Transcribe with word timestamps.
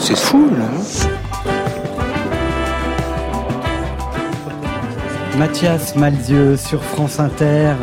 C'est 0.00 0.16
fou, 0.16 0.48
là, 0.50 0.68
non 0.74 0.84
Mathias 5.38 5.94
Malzieux 5.96 6.56
sur 6.56 6.82
France 6.82 7.20
Inter 7.20 7.74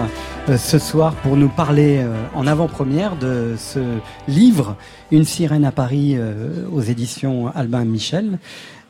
euh, 0.50 0.58
ce 0.58 0.78
soir 0.78 1.14
pour 1.16 1.38
nous 1.38 1.50
parler 1.50 2.00
euh, 2.00 2.14
en 2.34 2.48
avant-première 2.48 3.16
de 3.16 3.56
ce 3.58 3.80
livre 4.28 4.76
Une 5.12 5.24
sirène 5.24 5.66
à 5.66 5.72
Paris 5.72 6.16
euh, 6.18 6.68
aux 6.72 6.82
éditions 6.82 7.47
Albin 7.56 7.86
Michel. 7.86 8.40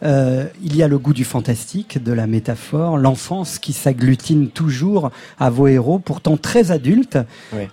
il 0.03 0.75
y 0.75 0.83
a 0.83 0.87
le 0.87 0.97
goût 0.97 1.13
du 1.13 1.23
fantastique, 1.23 2.03
de 2.03 2.11
la 2.11 2.27
métaphore, 2.27 2.97
l'enfance 2.97 3.59
qui 3.59 3.73
s'agglutine 3.73 4.49
toujours 4.49 5.11
à 5.39 5.49
vos 5.49 5.67
héros, 5.67 5.99
pourtant 5.99 6.37
très 6.37 6.71
adultes. 6.71 7.17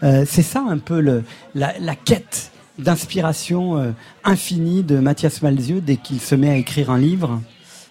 C'est 0.00 0.42
ça 0.42 0.64
un 0.66 0.78
peu 0.78 1.00
le, 1.00 1.24
la, 1.54 1.74
la 1.78 1.94
quête 1.94 2.51
d'inspiration 2.78 3.94
infinie 4.24 4.82
de 4.82 4.98
Mathias 4.98 5.42
Malzieux 5.42 5.80
dès 5.80 5.96
qu'il 5.96 6.20
se 6.20 6.34
met 6.34 6.50
à 6.50 6.56
écrire 6.56 6.90
un 6.90 6.98
livre 6.98 7.40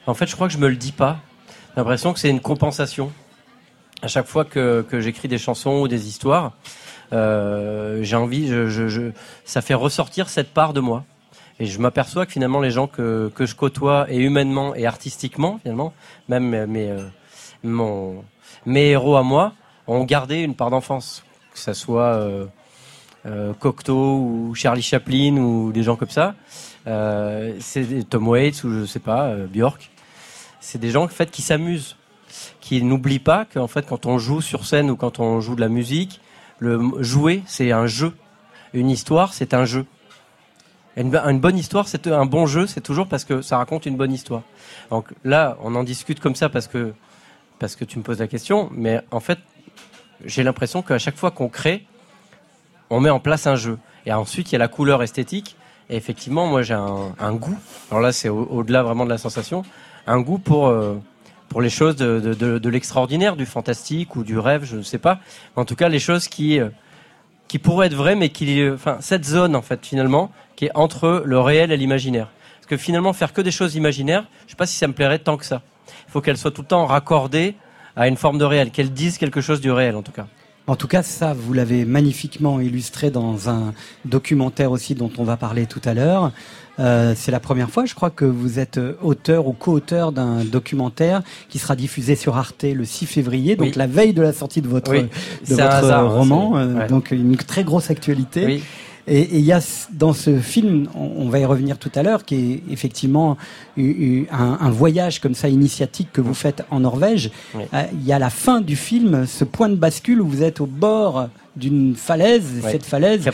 En 0.08 0.14
fait, 0.14 0.26
je 0.26 0.36
crois 0.36 0.48
que 0.48 0.54
je 0.54 0.58
me 0.58 0.68
le 0.68 0.76
dis 0.76 0.92
pas 0.92 1.20
l'impression 1.76 2.14
que 2.14 2.20
c'est 2.20 2.30
une 2.30 2.40
compensation. 2.40 3.12
À 4.02 4.08
chaque 4.08 4.28
fois 4.28 4.46
que, 4.46 4.86
que 4.88 5.00
j'écris 5.00 5.28
des 5.28 5.38
chansons 5.38 5.82
ou 5.82 5.88
des 5.88 6.08
histoires, 6.08 6.54
euh, 7.14 8.00
j'ai 8.02 8.16
envie, 8.16 8.52
ça 9.46 9.62
fait 9.62 9.74
ressortir 9.74 10.30
cette 10.30 10.54
part 10.54 10.74
de 10.74 10.80
moi. 10.80 11.06
Et 11.60 11.66
je 11.68 11.80
m'aperçois 11.80 12.26
que 12.26 12.32
finalement 12.32 12.60
les 12.60 12.72
gens 12.72 12.88
que, 12.88 13.32
que 13.36 13.46
je 13.46 13.56
côtoie 13.56 14.08
et 14.10 14.18
humainement 14.18 14.74
et 14.74 14.88
artistiquement 14.88 15.60
finalement, 15.62 15.94
même 16.28 16.66
mes, 16.66 16.90
euh, 17.64 18.14
mes 18.66 18.90
héros 18.90 19.16
à 19.16 19.22
moi, 19.22 19.54
ont 19.86 20.04
gardé 20.04 20.40
une 20.40 20.56
part 20.56 20.72
d'enfance, 20.72 21.24
que 21.54 21.60
ça 21.60 21.76
soit 21.76 22.16
euh, 22.16 22.46
euh, 22.46 22.46
Cocteau 23.60 24.18
ou 24.18 24.56
Charlie 24.56 24.82
Chaplin 24.82 25.38
ou 25.38 25.72
des 25.72 25.84
gens 25.84 25.96
comme 25.96 26.10
ça. 26.10 26.36
Euh, 26.88 27.56
c'est 27.60 28.10
Tom 28.10 28.28
Waits 28.28 28.64
ou 28.64 28.82
je 28.82 28.86
sais 28.86 29.00
pas 29.00 29.28
euh, 29.28 29.46
Björk 29.46 29.92
c'est 30.62 30.80
des 30.80 30.92
gens 30.92 31.04
en 31.04 31.08
fait 31.08 31.30
qui 31.30 31.42
s'amusent, 31.42 31.98
qui 32.62 32.82
n'oublient 32.82 33.20
pas 33.20 33.46
qu'en 33.46 33.68
fait 33.68 33.86
quand 33.86 34.06
on 34.06 34.18
joue 34.18 34.40
sur 34.40 34.66
scène 34.66 34.90
ou 34.90 34.96
quand 34.96 35.20
on 35.20 35.42
joue 35.42 35.56
de 35.56 35.62
la 35.62 35.68
musique, 35.68 36.22
le 36.60 36.80
jouer 37.00 37.44
c'est 37.46 37.72
un 37.72 37.88
jeu, 37.88 38.14
une 38.74 38.90
histoire 38.90 39.34
c'est 39.34 39.54
un 39.54 39.66
jeu. 39.66 39.86
Une, 40.98 41.16
une 41.16 41.40
bonne 41.40 41.58
histoire, 41.58 41.88
c'est 41.88 42.08
un 42.08 42.26
bon 42.26 42.46
jeu, 42.46 42.68
c'est 42.68 42.82
toujours 42.82 43.08
parce 43.08 43.24
que 43.24 43.42
ça 43.42 43.58
raconte 43.58 43.86
une 43.86 43.96
bonne 43.96 44.12
histoire. 44.12 44.42
Donc 44.90 45.08
là, 45.24 45.58
on 45.64 45.74
en 45.76 45.86
discute 45.86 46.20
comme 46.20 46.36
ça 46.36 46.50
parce 46.50 46.68
que 46.68 46.94
parce 47.60 47.78
que 47.78 47.86
tu 47.86 47.98
me 47.98 48.04
poses 48.04 48.20
la 48.20 48.28
question, 48.28 48.70
mais 48.74 49.02
en 49.10 49.22
fait, 49.22 49.40
j'ai 50.26 50.44
l'impression 50.44 50.82
qu'à 50.82 51.00
chaque 51.00 51.16
fois 51.16 51.32
qu'on 51.32 51.48
crée, 51.48 51.86
on 52.92 53.00
met 53.00 53.10
en 53.10 53.20
place 53.20 53.48
un 53.48 53.56
jeu. 53.56 53.80
Et 54.06 54.14
ensuite, 54.14 54.52
il 54.52 54.54
y 54.54 54.56
a 54.58 54.60
la 54.60 54.68
couleur 54.68 55.02
esthétique. 55.02 55.56
Et 55.90 55.96
effectivement, 55.96 56.46
moi, 56.46 56.62
j'ai 56.62 56.76
un, 56.76 57.34
goût. 57.34 57.58
Alors 57.90 58.02
là, 58.02 58.12
c'est 58.12 58.30
au-delà 58.30 58.84
vraiment 58.84 59.06
de 59.06 59.10
la 59.10 59.18
sensation 59.18 59.64
un 60.08 60.20
goût 60.20 60.38
pour 60.38 60.68
euh, 60.68 60.96
pour 61.48 61.62
les 61.62 61.70
choses 61.70 61.96
de, 61.98 62.20
de, 62.20 62.70
l'extraordinaire, 62.70 63.36
du 63.36 63.46
fantastique 63.46 64.16
ou 64.16 64.24
du 64.24 64.40
rêve, 64.40 64.64
je 64.64 64.78
ne 64.78 64.84
sais 64.84 64.98
pas. 64.98 65.20
En 65.58 65.66
tout 65.66 65.76
cas, 65.76 65.90
les 65.90 66.00
choses 66.00 66.28
qui 66.28 66.60
euh, 66.60 66.70
qui 67.50 67.60
pourraient 67.60 67.88
être 67.88 67.94
vraies, 67.94 68.16
mais 68.16 68.30
qui, 68.30 68.66
enfin, 68.74 68.98
cette 69.02 69.26
zone 69.26 69.56
en 69.56 69.62
fait 69.62 69.86
finalement, 69.86 70.32
qui 70.56 70.66
est 70.66 70.72
entre 70.74 71.24
le 71.26 71.40
réel 71.40 71.72
et 71.72 71.78
l'imaginaire. 71.78 72.30
Parce 72.56 72.68
que 72.68 72.78
finalement, 72.78 73.12
faire 73.12 73.34
que 73.34 73.42
des 73.42 73.52
choses 73.52 73.76
imaginaires, 73.76 74.26
je 74.42 74.46
ne 74.46 74.50
sais 74.52 74.56
pas 74.56 74.66
si 74.66 74.78
ça 74.78 74.88
me 74.88 74.94
plairait 74.94 75.20
tant 75.20 75.36
que 75.36 75.46
ça. 75.46 75.62
Il 76.08 76.12
faut 76.12 76.22
qu'elles 76.22 76.38
soient 76.38 76.52
tout 76.52 76.62
le 76.62 76.68
temps 76.68 76.86
raccordées 76.86 77.56
à 77.98 78.08
une 78.08 78.16
forme 78.16 78.38
de 78.38 78.46
réel, 78.46 78.72
qu'elles 78.72 78.94
disent 78.94 79.18
quelque 79.18 79.42
chose 79.42 79.60
du 79.60 79.72
réel 79.72 79.98
en 79.98 80.02
tout 80.02 80.14
cas. 80.14 80.28
En 80.72 80.78
tout 80.78 80.88
cas, 80.88 81.04
ça, 81.04 81.34
vous 81.34 81.52
l'avez 81.52 81.84
magnifiquement 81.84 82.62
illustré 82.62 83.12
dans 83.12 83.50
un 83.50 83.74
documentaire 84.06 84.72
aussi 84.72 84.96
dont 84.96 85.12
on 85.18 85.26
va 85.26 85.36
parler 85.36 85.66
tout 85.66 85.82
à 85.84 85.94
l'heure. 85.94 86.32
Euh, 86.80 87.12
c'est 87.14 87.30
la 87.30 87.42
première 87.42 87.70
fois, 87.70 87.84
je 87.84 87.94
crois, 87.94 88.10
que 88.10 88.24
vous 88.24 88.58
êtes 88.58 88.80
auteur 89.02 89.48
ou 89.48 89.52
co-auteur 89.52 90.14
d'un 90.14 90.46
documentaire 90.46 91.24
qui 91.50 91.60
sera 91.60 91.76
diffusé 91.76 92.16
sur 92.16 92.38
Arte 92.38 92.64
le 92.64 92.86
6 92.86 93.06
février, 93.06 93.58
donc 93.58 93.76
la 93.76 93.86
veille 93.86 94.14
de 94.14 94.22
la 94.22 94.32
sortie 94.32 94.62
de 94.62 94.70
votre, 94.70 94.94
de 94.94 95.10
votre 95.50 95.92
hein, 95.92 96.04
roman. 96.04 96.54
Euh, 96.56 96.88
donc 96.88 97.12
une 97.12 97.36
très 97.36 97.66
grosse 97.66 97.92
actualité. 97.92 98.64
Et 99.08 99.38
il 99.38 99.46
y 99.46 99.52
a 99.52 99.60
dans 99.92 100.14
ce 100.14 100.40
film, 100.40 100.88
on, 100.96 101.28
va 101.30 101.40
y 101.40 101.46
revenir 101.46 101.78
tout 101.78 101.92
à 101.96 102.04
l'heure, 102.04 102.24
qui 102.24 102.36
est 102.36 102.64
effectivement 102.72 103.38
un, 103.78 104.58
un, 104.60 104.70
voyage 104.70 105.20
comme 105.20 105.34
ça 105.34 105.50
initiatique 105.50 106.10
que 106.14 106.22
vous 106.22 106.34
faites 106.34 106.64
en 106.70 106.82
Norvège. 106.82 107.32
Il 107.74 108.06
y 108.06 108.14
a 108.14 108.20
la 108.20 108.30
fin 108.30 108.62
du 108.62 108.76
film, 108.76 109.26
ce 109.26 109.44
point 109.44 109.70
de 109.70 109.76
bascule 109.76 110.22
où 110.22 110.28
vous 110.28 110.44
êtes 110.44 110.62
au 110.62 110.68
bord 110.68 111.30
d'une 111.56 111.96
falaise. 111.96 112.46
Cette 112.64 112.86
falaise, 112.86 113.30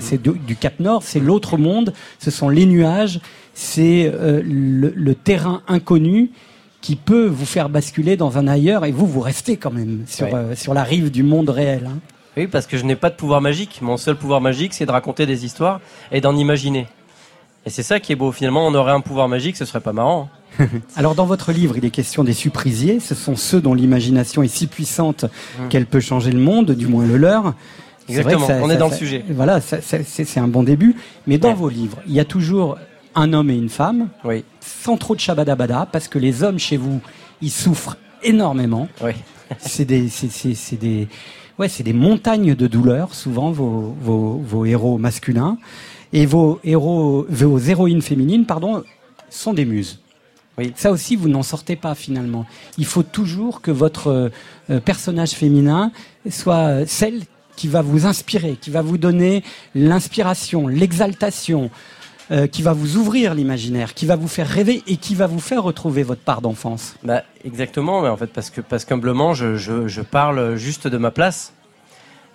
c'est 0.00 0.22
du 0.22 0.56
Cap 0.56 0.78
Nord, 0.80 1.02
c'est 1.02 1.20
l'autre 1.20 1.56
monde, 1.56 1.92
ce 2.18 2.30
sont 2.30 2.48
les 2.48 2.66
nuages, 2.66 3.20
c'est 3.54 4.10
euh, 4.12 4.42
le, 4.44 5.14
terrain 5.14 5.62
inconnu 5.66 6.30
qui 6.80 6.94
peut 6.94 7.26
vous 7.26 7.46
faire 7.46 7.68
basculer 7.68 8.16
dans 8.16 8.38
un 8.38 8.46
ailleurs 8.46 8.84
et 8.84 8.92
vous, 8.92 9.06
vous 9.06 9.20
restez 9.20 9.56
quand 9.56 9.72
même 9.72 10.04
sur, 10.06 10.28
euh, 10.32 10.54
sur 10.54 10.74
la 10.74 10.84
rive 10.84 11.10
du 11.10 11.22
monde 11.22 11.48
réel. 11.48 11.88
Hein. 11.90 11.98
Oui, 12.36 12.46
parce 12.46 12.66
que 12.66 12.76
je 12.76 12.84
n'ai 12.84 12.96
pas 12.96 13.10
de 13.10 13.14
pouvoir 13.14 13.40
magique. 13.40 13.80
Mon 13.82 13.96
seul 13.96 14.16
pouvoir 14.16 14.40
magique, 14.40 14.74
c'est 14.74 14.86
de 14.86 14.90
raconter 14.90 15.26
des 15.26 15.44
histoires 15.44 15.80
et 16.12 16.20
d'en 16.20 16.36
imaginer. 16.36 16.86
Et 17.64 17.70
c'est 17.70 17.82
ça 17.82 17.98
qui 17.98 18.12
est 18.12 18.16
beau. 18.16 18.30
Finalement, 18.30 18.66
on 18.66 18.74
aurait 18.74 18.92
un 18.92 19.00
pouvoir 19.00 19.28
magique, 19.28 19.56
ce 19.56 19.64
serait 19.64 19.80
pas 19.80 19.92
marrant. 19.92 20.28
Alors 20.96 21.14
dans 21.14 21.26
votre 21.26 21.52
livre, 21.52 21.76
il 21.76 21.84
est 21.84 21.90
question 21.90 22.24
des 22.24 22.32
surprisiers. 22.32 23.00
Ce 23.00 23.14
sont 23.14 23.36
ceux 23.36 23.60
dont 23.60 23.74
l'imagination 23.74 24.42
est 24.42 24.48
si 24.48 24.66
puissante 24.66 25.24
mmh. 25.24 25.68
qu'elle 25.68 25.86
peut 25.86 26.00
changer 26.00 26.30
le 26.30 26.38
monde, 26.38 26.70
du 26.72 26.86
moins 26.86 27.06
le 27.06 27.16
leur. 27.16 27.54
Exactement, 28.08 28.46
on 28.62 28.70
est 28.70 28.76
dans 28.76 28.88
le 28.88 28.94
sujet. 28.94 29.24
Voilà, 29.30 29.60
c'est 29.60 30.38
un 30.38 30.48
bon 30.48 30.62
début. 30.62 30.94
Mais 31.26 31.38
dans 31.38 31.54
vos 31.54 31.68
livres, 31.68 31.98
il 32.06 32.14
y 32.14 32.20
a 32.20 32.24
toujours 32.24 32.78
un 33.16 33.32
homme 33.32 33.50
et 33.50 33.56
une 33.56 33.70
femme, 33.70 34.08
oui. 34.24 34.44
sans 34.60 34.96
trop 34.96 35.14
de 35.14 35.20
shabadabada, 35.20 35.88
parce 35.90 36.06
que 36.06 36.18
les 36.18 36.42
hommes 36.42 36.58
chez 36.58 36.76
vous, 36.76 37.00
ils 37.40 37.50
souffrent 37.50 37.96
énormément. 38.22 38.88
Oui. 39.02 39.12
c'est 39.58 39.84
des, 39.84 40.08
c'est 40.08 40.76
des, 40.76 41.08
ouais, 41.58 41.68
c'est 41.68 41.82
des 41.82 41.92
montagnes 41.92 42.54
de 42.54 42.66
douleur, 42.66 43.14
souvent 43.14 43.50
vos, 43.50 43.94
vos, 44.00 44.38
vos 44.38 44.64
héros 44.64 44.98
masculins, 44.98 45.58
et 46.12 46.26
vos 46.26 46.60
héros, 46.64 47.26
vos 47.28 47.58
héroïnes 47.58 48.02
féminines, 48.02 48.46
pardon, 48.46 48.84
sont 49.30 49.54
des 49.54 49.64
muses. 49.64 50.00
Oui. 50.58 50.72
Ça 50.74 50.90
aussi, 50.90 51.16
vous 51.16 51.28
n'en 51.28 51.42
sortez 51.42 51.76
pas 51.76 51.94
finalement. 51.94 52.46
Il 52.78 52.86
faut 52.86 53.02
toujours 53.02 53.60
que 53.60 53.70
votre 53.70 54.30
euh, 54.70 54.80
personnage 54.80 55.32
féminin 55.32 55.92
soit 56.30 56.86
celle 56.86 57.22
qui 57.56 57.68
va 57.68 57.82
vous 57.82 58.06
inspirer, 58.06 58.56
qui 58.60 58.70
va 58.70 58.82
vous 58.82 58.98
donner 58.98 59.42
l'inspiration, 59.74 60.68
l'exaltation, 60.68 61.70
euh, 62.32 62.48
qui 62.48 62.62
va 62.62 62.72
vous 62.72 62.96
ouvrir 62.96 63.34
l'imaginaire, 63.34 63.94
qui 63.94 64.04
va 64.04 64.16
vous 64.16 64.26
faire 64.26 64.48
rêver 64.48 64.82
et 64.88 64.96
qui 64.96 65.14
va 65.14 65.28
vous 65.28 65.38
faire 65.38 65.62
retrouver 65.62 66.02
votre 66.02 66.22
part 66.22 66.40
d'enfance. 66.40 66.96
Bah, 67.04 67.22
exactement, 67.44 68.02
mais 68.02 68.08
en 68.08 68.16
fait, 68.16 68.26
parce 68.26 68.50
que 68.50 68.60
parce 68.60 68.84
qu'humblement, 68.84 69.32
je, 69.32 69.54
je, 69.54 69.86
je, 69.86 70.02
parle 70.02 70.56
juste 70.56 70.88
de 70.88 70.98
ma 70.98 71.12
place. 71.12 71.52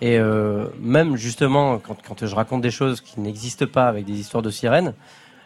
Et 0.00 0.18
euh, 0.18 0.64
même 0.80 1.16
justement, 1.16 1.78
quand, 1.78 1.96
quand 2.02 2.26
je 2.26 2.34
raconte 2.34 2.62
des 2.62 2.70
choses 2.70 3.02
qui 3.02 3.20
n'existent 3.20 3.66
pas 3.66 3.86
avec 3.86 4.06
des 4.06 4.14
histoires 4.14 4.42
de 4.42 4.50
sirènes, 4.50 4.94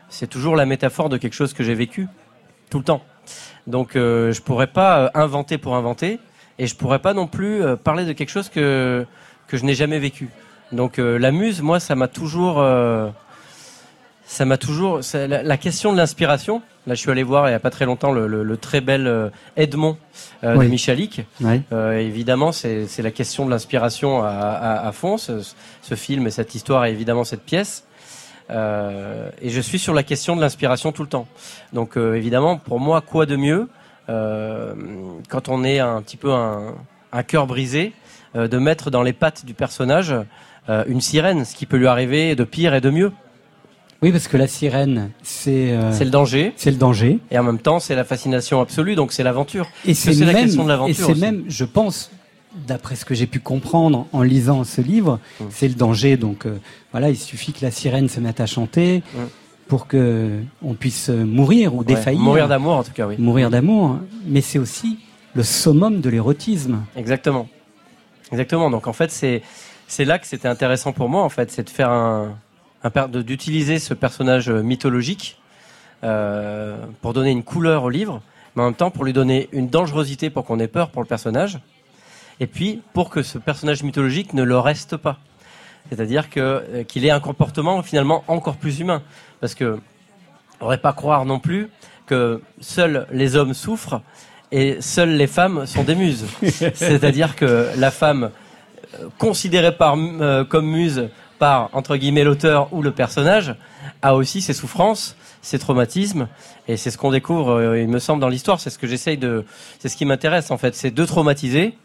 c'est 0.09 0.29
toujours 0.29 0.55
la 0.55 0.65
métaphore 0.65 1.09
de 1.09 1.17
quelque 1.17 1.34
chose 1.34 1.53
que 1.53 1.65
j'ai 1.65 1.75
vécu 1.75 2.07
tout 2.71 2.78
le 2.78 2.84
temps. 2.84 3.03
Donc, 3.67 3.97
euh, 3.97 4.33
je 4.33 4.41
pourrais 4.41 4.69
pas 4.69 4.99
euh, 5.01 5.11
inventer 5.15 5.59
pour 5.59 5.75
inventer, 5.75 6.21
et 6.61 6.69
je 6.69 6.77
pourrais 6.77 7.01
pas 7.01 7.15
non 7.15 7.27
plus 7.27 7.63
parler 7.84 8.05
de 8.05 8.13
quelque 8.13 8.31
chose 8.31 8.49
que 8.49 9.05
que 9.49 9.57
je 9.57 9.65
n'ai 9.65 9.75
jamais 9.75 9.99
vécu. 9.99 10.31
Donc 10.73 10.97
la 10.99 11.31
muse, 11.33 11.63
moi, 11.63 11.78
ça 11.81 11.95
m'a 11.95 12.09
toujours, 12.09 12.65
ça 14.26 14.44
m'a 14.44 14.56
toujours, 14.59 15.00
la, 15.14 15.42
la, 15.42 15.56
question 15.56 15.92
de 15.92 15.97
l'inspiration. 15.97 16.62
Là, 16.87 16.94
je 16.94 17.00
suis 17.00 17.10
allé 17.10 17.22
voir 17.22 17.48
il 17.48 17.53
y 17.53 17.54
a 17.54 17.60
pas 17.60 17.70
très 17.70 17.84
longtemps 17.84 18.12
le, 18.12 18.26
le, 18.26 18.42
le 18.42 18.56
très 18.56 18.81
bel 18.81 19.06
euh, 19.06 19.28
Edmond 19.56 19.97
euh, 20.44 20.56
de 20.56 20.66
Michalik. 20.66 21.22
Oui. 21.41 21.62
évidemment, 21.94 22.53
c'est 22.53 23.03
la 23.03 23.10
question 23.10 23.47
de 23.47 23.50
l'inspiration 23.50 24.22
à, 24.22 24.28
à, 24.28 24.86
à, 24.86 24.92
fond. 24.92 25.16
Ce, 25.16 25.54
ce, 25.82 25.94
film 25.94 26.26
et 26.26 26.31
cette 26.31 26.54
histoire 26.54 26.84
et 26.84 26.91
évidemment 26.91 27.25
cette 27.25 27.42
pièce. 27.42 27.84
et 28.50 29.48
je 29.50 29.60
suis 29.60 29.78
sur 29.78 29.94
la 29.94 30.03
question 30.03 30.36
de 30.36 30.41
l'inspiration 30.41 30.92
tout 30.92 31.03
le 31.03 31.09
temps. 31.09 31.27
Donc 31.72 31.97
évidemment, 31.97 32.59
pour 32.59 32.80
moi, 32.80 33.01
quoi 33.01 33.27
de 33.27 33.36
mieux 33.36 33.68
quand 34.09 35.48
on 35.48 35.65
est 35.65 35.80
un 35.80 36.01
petit 36.03 36.16
peu 36.16 36.33
un, 36.33 36.74
un 37.12 37.22
cœur 37.22 37.47
brisé 37.47 37.92
euh, 38.36 38.48
de 38.48 38.59
mettre 38.59 38.91
dans 38.91 39.03
les 39.03 39.12
pattes 39.12 39.45
du 39.47 39.54
personnage 39.54 40.15
euh, 40.68 40.84
une 40.86 41.01
sirène, 41.01 41.45
ce 41.45 41.54
qui 41.54 41.66
peut 41.66 41.77
lui 41.77 41.86
arriver 41.86 42.34
de 42.34 42.45
pire 42.45 42.74
et 42.74 42.80
de 42.80 42.91
mieux. 42.91 43.12
Oui, 44.03 44.13
parce 44.13 44.28
que 44.28 44.37
la 44.37 44.47
sirène, 44.47 45.10
c'est 45.22 45.72
euh, 45.72 45.93
c'est 45.93 46.04
le 46.04 46.10
danger. 46.10 46.53
C'est 46.57 46.71
le 46.71 46.77
danger. 46.77 47.19
Et 47.31 47.39
en 47.39 47.43
même 47.43 47.59
temps, 47.59 47.81
c'est 47.81 47.95
la 47.95 48.04
fascination 48.04 48.60
absolue, 48.60 48.95
donc 48.95 49.13
c'est 49.13 49.22
l'aventure. 49.22 49.69
Et 49.84 49.95
c'est 49.95 50.13
la 50.25 50.34
question 50.34 50.65
de 50.65 50.69
l'aventure. 50.69 51.10
Et 51.10 51.15
c'est 51.15 51.21
même, 51.21 51.45
je 51.48 51.65
pense, 51.65 52.10
d'après 52.66 52.97
ce 52.97 53.04
que 53.04 53.15
j'ai 53.15 53.27
pu 53.27 53.41
comprendre 53.41 54.07
en 54.13 54.22
lisant 54.22 54.65
ce 54.65 54.81
livre, 54.81 55.19
mmh. 55.41 55.45
c'est 55.51 55.69
le 55.69 55.75
danger. 55.75 56.16
Donc 56.16 56.47
voilà, 56.93 57.09
il 57.10 57.16
suffit 57.16 57.53
que 57.53 57.65
la 57.65 57.71
sirène 57.71 58.09
se 58.09 58.21
mette 58.21 58.41
à 58.41 58.47
chanter. 58.47 59.03
Mmh. 59.15 59.19
Pour 59.69 59.89
que 59.89 60.42
on 60.63 60.75
puisse 60.75 61.09
mourir 61.09 61.75
ou 61.75 61.83
défaillir. 61.83 62.21
mourir 62.21 62.47
d'amour, 62.47 62.77
en 62.77 62.84
tout 62.84 62.92
cas, 62.92 63.09
oui. 63.09 63.16
Mourir 63.19 63.51
d'amour, 63.51 63.99
mais 64.25 64.41
c'est 64.41 64.60
aussi 64.60 65.01
le 65.34 65.42
summum 65.42 66.01
de 66.01 66.09
l'érotisme. 66.09 66.84
Exactement. 66.97 67.49
Exactement. 68.31 68.71
Donc 68.71 68.87
en 68.87 68.92
fait, 68.92 69.10
c'est 69.10 69.42
c'est 69.89 70.04
là 70.04 70.19
que 70.19 70.27
c'était 70.27 70.49
intéressant 70.49 70.92
pour 70.92 71.09
moi 71.09 71.22
en 71.22 71.28
fait, 71.28 71.51
c'est 71.51 71.65
de 71.65 71.71
faire 71.71 71.91
un 71.91 72.37
d'utiliser 73.09 73.78
ce 73.78 73.94
personnage 73.94 74.50
mythologique 74.50 75.38
pour 76.03 77.12
donner 77.12 77.30
une 77.30 77.42
couleur 77.42 77.84
au 77.84 77.91
livre, 77.91 78.21
mais 78.54 78.62
en 78.62 78.66
même 78.66 78.74
temps 78.74 78.91
pour 78.91 79.04
lui 79.04 79.12
donner 79.12 79.48
une 79.53 79.68
dangerosité 79.68 80.30
pour 80.30 80.44
qu'on 80.44 80.60
ait 80.60 80.68
peur 80.68 80.91
pour 80.91 81.03
le 81.03 81.09
personnage, 81.09 81.59
et 82.41 82.47
puis 82.47 82.80
pour 82.92 83.10
que 83.10 83.22
ce 83.22 83.38
personnage 83.38 83.83
mythologique 83.83 84.34
ne 84.34 84.42
le 84.42 84.59
reste 84.59 84.97
pas. 84.97 85.18
C'est-à-dire 85.88 86.30
que 86.30 86.83
qu'il 86.83 87.04
ait 87.04 87.10
un 87.10 87.21
comportement 87.21 87.83
finalement 87.83 88.24
encore 88.28 88.56
plus 88.56 88.80
humain, 88.80 89.03
parce 89.41 89.54
que 89.54 89.78
on 90.60 90.65
n'aurait 90.65 90.78
pas 90.78 90.92
croire 90.92 91.24
non 91.24 91.39
plus 91.39 91.68
que 92.06 92.41
seuls 92.60 93.06
les 93.10 93.36
hommes 93.36 93.54
souffrent 93.54 94.00
et 94.53 94.80
seules 94.80 95.16
les 95.16 95.27
femmes 95.27 95.66
sont 95.66 95.82
des 95.82 95.94
muses. 95.94 96.24
C'est-à-dire 96.74 97.36
que 97.36 97.68
la 97.77 97.91
femme 97.91 98.30
euh, 99.00 99.09
considérée 99.18 99.77
par, 99.77 99.97
euh, 99.98 100.44
comme 100.44 100.66
muse 100.66 101.09
par 101.38 101.71
entre 101.72 101.97
guillemets 101.97 102.24
l'auteur 102.24 102.72
ou 102.72 102.83
le 102.83 102.91
personnage 102.91 103.54
a 104.03 104.15
aussi 104.15 104.41
ses 104.41 104.53
souffrances, 104.53 105.16
ses 105.42 105.59
traumatismes 105.59 106.28
et 106.68 106.77
c'est 106.77 106.91
ce 106.91 106.98
qu'on 106.98 107.10
découvre 107.10 107.53
euh, 107.53 107.80
il 107.80 107.88
me 107.88 107.98
semble 107.98 108.21
dans 108.21 108.28
l'histoire, 108.28 108.60
c'est 108.60 108.71
ce 108.71 108.78
que 108.78 108.86
j'essaye 108.86 109.18
de 109.18 109.44
c'est 109.78 109.88
ce 109.88 109.97
qui 109.97 110.04
m'intéresse 110.04 110.50
en 110.50 110.59
fait, 110.59 110.74
c'est 110.74 110.91
deux 110.91 111.06
traumatisés 111.06 111.77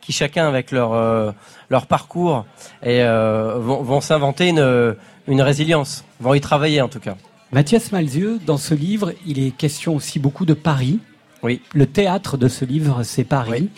qui 0.00 0.12
chacun 0.12 0.46
avec 0.46 0.70
leur 0.70 1.34
leur 1.70 1.86
parcours 1.86 2.46
et 2.84 3.02
vont, 3.02 3.82
vont 3.82 4.00
s'inventer 4.00 4.48
une 4.48 4.96
une 5.26 5.42
résilience, 5.42 6.04
vont 6.20 6.34
y 6.34 6.40
travailler 6.40 6.80
en 6.80 6.88
tout 6.88 7.00
cas. 7.00 7.16
Mathias 7.50 7.92
Malzieux, 7.92 8.38
dans 8.44 8.58
ce 8.58 8.74
livre, 8.74 9.14
il 9.26 9.38
est 9.38 9.56
question 9.56 9.94
aussi 9.96 10.18
beaucoup 10.18 10.44
de 10.44 10.52
Paris. 10.52 11.00
Oui. 11.42 11.62
Le 11.72 11.86
théâtre 11.86 12.36
de 12.36 12.46
ce 12.46 12.66
livre, 12.66 13.02
c'est 13.04 13.24
Paris. 13.24 13.70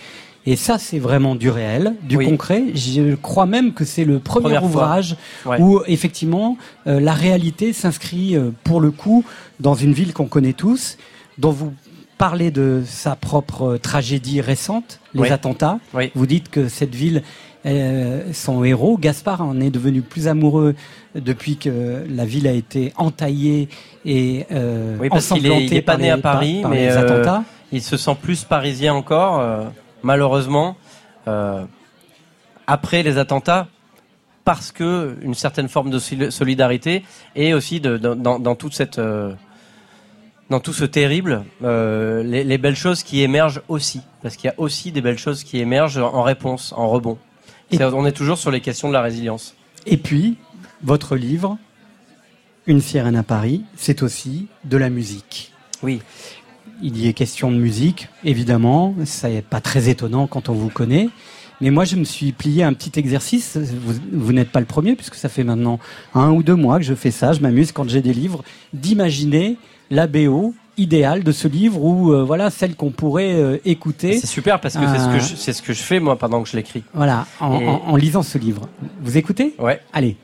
Et 0.47 0.57
ça, 0.57 0.79
c'est 0.79 0.99
vraiment 0.99 1.35
du 1.35 1.51
réel, 1.51 1.95
du 2.03 2.19
concret. 2.19 2.65
Je 2.75 3.15
crois 3.15 3.47
même 3.47 3.73
que 3.73 3.85
c'est 3.85 4.05
le 4.05 4.19
premier 4.19 4.59
ouvrage 4.59 5.17
où 5.59 5.81
effectivement 5.87 6.57
euh, 6.87 6.99
la 6.99 7.13
réalité 7.13 7.73
s'inscrit 7.73 8.37
euh, 8.37 8.51
pour 8.65 8.81
le 8.81 8.91
coup 8.91 9.25
dans 9.61 9.75
une 9.75 9.93
ville 9.93 10.13
qu'on 10.13 10.27
connaît 10.27 10.55
tous, 10.55 10.97
dont 11.39 11.51
vous 11.51 11.75
parlez 12.17 12.51
de 12.51 12.83
sa 12.87 13.17
propre 13.17 13.77
tragédie 13.77 14.41
récente, 14.41 15.01
les 15.15 15.33
attentats. 15.33 15.79
Vous 16.15 16.27
dites 16.27 16.51
que 16.51 16.69
cette 16.69 16.95
ville 16.95 17.23
euh, 17.67 18.33
son 18.33 18.65
héros. 18.65 18.97
Gaspard 18.97 19.43
en 19.43 19.61
est 19.61 19.71
devenu 19.71 20.01
plus 20.01 20.29
amoureux 20.29 20.75
depuis 21.15 21.57
que 21.57 22.05
la 22.09 22.25
ville 22.25 22.47
a 22.47 22.53
été 22.53 22.95
entaillée 22.97 23.69
et 24.07 24.47
euh, 24.51 24.97
oui, 24.99 25.11
parce 25.11 25.29
qu'il 25.29 25.47
est, 25.47 25.83
pas 25.83 25.99
né 25.99 26.11
à 26.11 26.17
Paris, 26.17 26.63
mais 26.71 26.89
euh, 26.91 27.41
il 27.71 27.83
se 27.83 27.99
sent 27.99 28.17
plus 28.23 28.45
parisien 28.45 28.95
encore, 28.95 29.45
euh, 30.01 30.03
malheureusement, 30.03 30.77
après 32.67 33.03
les 33.03 33.19
attentats, 33.19 33.69
parce 34.45 34.73
que 34.73 35.17
une 35.23 35.35
certaine 35.35 35.69
forme 35.69 35.91
de 35.91 35.99
solidarité 36.31 37.05
et 37.37 37.55
aussi 37.55 37.81
de, 37.81 37.97
dans, 37.97 38.55
toute 38.57 38.75
cette 38.75 39.01
dans 40.51 40.61
tout 40.61 40.73
ce 40.73 40.85
terrible, 40.85 41.45
les, 41.63 42.45
les, 42.45 42.59
belles 42.59 42.77
choses 42.77 43.03
qui 43.03 43.23
émergent 43.23 43.63
aussi, 43.69 44.01
parce 44.23 44.37
qu'il 44.37 44.49
y 44.49 44.53
a 44.53 44.59
aussi 44.59 44.93
des 44.93 45.01
belles 45.01 45.19
choses 45.19 45.45
qui 45.45 45.59
émergent 45.59 45.99
en 45.99 46.23
réponse, 46.23 46.73
en 46.77 46.89
rebond 46.89 47.19
on 47.79 48.07
est 48.07 48.13
toujours 48.13 48.39
sur 48.39 48.51
les 48.51 48.61
questions 48.61 48.89
de 48.89 48.93
la 48.93 49.03
résilience. 49.03 49.55
Et 49.87 49.97
puis, 49.97 50.37
votre 50.83 51.17
livre, 51.17 51.59
Une 52.67 52.81
sirène 52.81 53.17
à 53.17 53.23
Paris, 53.23 53.65
c'est 53.75 54.03
aussi 54.03 54.47
de 54.65 54.77
la 54.77 54.91
musique. 54.91 55.53
Oui. 55.83 56.03
Il 56.83 56.99
y 56.99 57.09
est 57.09 57.13
question 57.13 57.51
de 57.51 57.57
musique, 57.57 58.09
évidemment. 58.25 58.95
Ça 59.05 59.29
n'est 59.29 59.43
pas 59.43 59.61
très 59.61 59.89
étonnant 59.89 60.27
quand 60.27 60.49
on 60.49 60.55
vous 60.55 60.71
connaît. 60.71 61.09
Mais 61.61 61.71
moi, 61.71 61.85
je 61.85 61.97
me 61.97 62.05
suis 62.05 62.33
plié 62.33 62.63
un 62.63 62.73
petit 62.73 62.99
exercice. 62.99 63.59
Vous, 64.13 64.33
n'êtes 64.33 64.51
pas 64.51 64.61
le 64.61 64.67
premier, 64.67 64.97
puisque 64.97 65.17
ça 65.17 65.29
fait 65.29 65.45
maintenant 65.45 65.79
un 66.15 66.31
ou 66.31 66.43
deux 66.43 66.55
mois 66.55 66.79
que 66.79 66.85
je 66.85 66.95
fais 66.95 67.11
ça. 67.11 67.33
Je 67.33 67.41
m'amuse 67.41 67.73
quand 67.73 67.89
j'ai 67.89 68.01
des 68.01 68.15
livres 68.15 68.43
d'imaginer 68.73 69.57
la 69.91 70.07
BO 70.07 70.55
idéale 70.79 71.23
de 71.23 71.33
ce 71.33 71.47
livre 71.47 71.83
ou 71.83 72.13
euh, 72.13 72.25
voilà 72.25 72.49
celle 72.49 72.75
qu'on 72.75 72.91
pourrait 72.91 73.35
euh, 73.35 73.59
écouter. 73.67 74.19
C'est 74.19 74.27
super 74.27 74.61
parce 74.61 74.75
que 74.75 74.87
c'est 74.87 74.99
ce 74.99 75.07
que 75.07 75.17
euh, 75.17 75.21
je, 75.21 75.37
c'est 75.37 75.53
ce 75.53 75.61
que 75.61 75.75
je 75.75 75.83
fais 75.83 76.01
moi 76.01 76.17
pendant 76.17 76.43
que 76.43 76.49
je 76.49 76.57
l'écris. 76.57 76.85
Voilà, 76.95 77.27
en, 77.41 77.97
lisant 77.97 78.23
ce 78.23 78.39
livre. 78.39 78.69
Vous 79.03 79.19
écoutez? 79.19 79.55
Ouais. 79.59 79.81
Allez. 79.93 80.17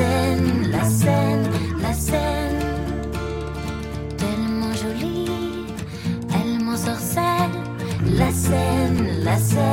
Scène, 0.00 0.70
la 0.70 0.84
scène, 0.84 1.44
la 1.82 1.92
scène. 1.92 2.60
Tellement 4.16 4.72
jolie, 4.82 5.66
elle 6.36 6.64
m'en 6.64 6.76
sorcelle. 6.76 7.56
La 8.20 8.30
scène, 8.30 9.24
la 9.24 9.36
scène, 9.36 9.69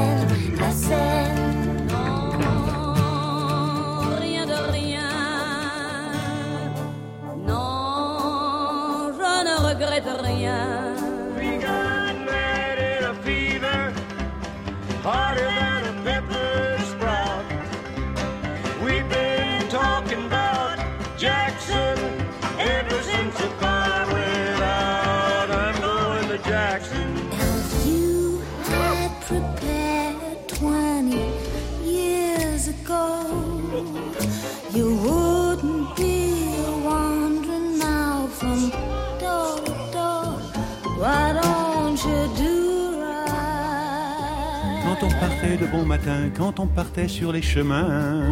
quand 44.84 45.06
on 45.06 45.10
partait 45.20 45.58
de 45.58 45.66
bon 45.68 45.86
matin, 45.86 46.30
quand 46.36 46.60
on 46.60 46.68
partait 46.68 47.08
sur 47.08 47.32
les 47.32 47.42
chemins, 47.42 48.24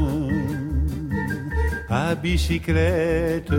à 1.90 2.16
bicyclette. 2.16 3.54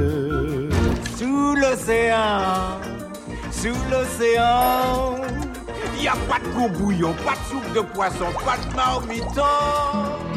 Sous 1.17 1.55
l'océan, 1.55 2.81
sous 3.50 3.77
l'océan, 3.91 5.17
y 6.00 6.09
a 6.09 6.17
pas 6.29 6.38
de 6.38 6.49
courbouillon, 6.55 7.15
pas 7.25 7.33
de 7.33 7.50
soupe 7.50 7.73
de 7.75 7.81
poisson, 7.81 8.27
pas 8.44 8.56
de 8.59 8.75
marmiton. 8.75 10.36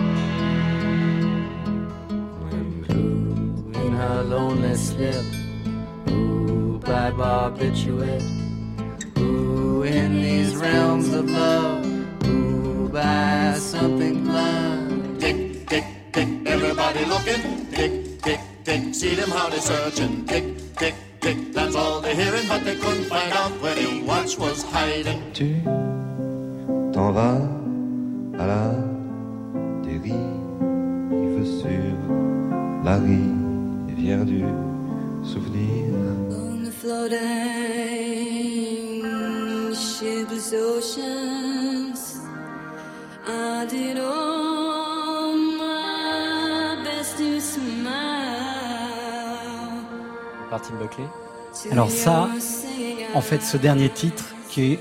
Her 3.99 4.23
lonely 4.23 4.75
slip, 4.75 5.25
ooh, 6.09 6.79
by 6.79 7.11
barbiturates. 7.11 8.29
Ooh, 9.17 9.83
in 9.83 10.21
these 10.21 10.55
realms 10.55 11.13
of 11.13 11.29
love, 11.29 11.85
ooh, 12.25 12.87
by 12.87 13.55
something 13.59 14.23
blind. 14.23 15.19
Tick, 15.19 15.67
tick, 15.67 15.83
tick, 16.13 16.29
everybody 16.45 17.03
looking. 17.05 17.67
Tick, 17.71 18.21
tick, 18.21 18.39
tick, 18.63 18.95
see 18.95 19.15
them 19.15 19.31
how 19.31 19.49
they're 19.49 19.59
searching. 19.59 20.25
Tick, 20.25 20.45
tick, 20.77 20.95
tick, 21.19 21.51
that's 21.51 21.75
all 21.75 21.99
they're 21.99 22.15
hearing, 22.15 22.47
but 22.47 22.63
they 22.63 22.77
couldn't 22.77 23.05
find 23.05 23.33
out 23.33 23.51
where 23.61 23.75
the 23.75 24.01
watch 24.07 24.37
was 24.37 24.63
hiding. 24.63 25.21
Tu 25.33 25.61
t'en 26.93 27.11
vas 27.11 27.41
à 28.39 28.47
la 28.47 28.65
dérive 29.83 31.43
sur 31.59 31.83
la 32.85 32.97
rivière 33.99 34.25
du 34.25 34.43
souvenir. 35.23 35.93
On 36.31 36.63
the 36.63 36.71
floating 36.71 37.19
shapeless 39.73 40.53
oceans. 40.53 42.21
I 43.27 43.65
did 43.67 43.97
all 43.97 45.35
my 45.35 46.81
best 46.83 47.17
to 47.17 47.39
smile. 47.41 47.89
Martin 50.49 50.75
Buckley. 50.79 51.05
Alors 51.71 51.89
ça, 51.91 52.29
en 53.13 53.21
fait, 53.21 53.41
ce 53.41 53.57
dernier 53.57 53.89
titre 53.89 54.33
qui 54.49 54.73
est 54.73 54.79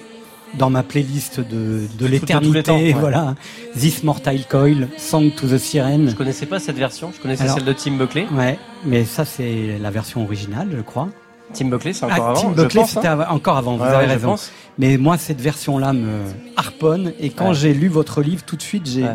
dans 0.54 0.70
ma 0.70 0.82
playlist 0.82 1.40
de, 1.40 1.82
de 1.98 2.06
l'éternité, 2.06 2.92
voilà, 2.92 3.34
This 3.76 4.02
Mortal 4.02 4.40
Coil, 4.48 4.88
Song 4.96 5.30
to 5.34 5.46
the 5.46 5.58
Siren. 5.58 6.08
Je 6.08 6.14
connaissais 6.14 6.46
pas 6.46 6.58
cette 6.58 6.78
version, 6.78 7.12
je 7.14 7.20
connaissais 7.20 7.48
celle 7.48 7.64
de 7.64 7.72
Tim 7.72 7.92
Buckley. 7.92 8.26
Ouais, 8.32 8.58
mais 8.84 9.04
ça 9.04 9.24
c'est 9.24 9.78
la 9.80 9.90
version 9.90 10.24
originale, 10.24 10.68
je 10.74 10.82
crois. 10.82 11.08
Tim 11.52 11.66
Buckley, 11.66 11.92
c'est 11.92 12.04
encore 12.04 12.26
ah, 12.26 12.30
avant. 12.30 12.40
Tim 12.42 12.50
Buckley, 12.50 12.84
c'était 12.86 13.08
hein. 13.08 13.26
encore 13.30 13.56
avant. 13.56 13.76
Vous 13.76 13.84
avez 13.84 14.06
raison. 14.06 14.36
Mais 14.78 14.96
moi, 14.96 15.16
cette 15.18 15.40
version-là 15.40 15.92
me 15.92 16.20
harponne. 16.56 17.12
Et 17.18 17.30
quand 17.30 17.52
j'ai 17.52 17.72
lu 17.72 17.88
votre 17.88 18.20
livre, 18.22 18.42
tout 18.44 18.56
de 18.56 18.62
suite, 18.62 18.86
j'ai, 18.86 19.06